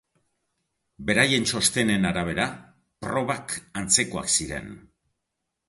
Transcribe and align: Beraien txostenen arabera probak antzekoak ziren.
Beraien 1.09 1.45
txostenen 1.51 2.09
arabera 2.11 2.49
probak 3.07 3.55
antzekoak 3.83 4.33
ziren. 4.39 4.77